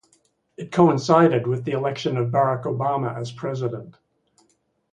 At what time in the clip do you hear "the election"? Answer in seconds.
1.63-2.17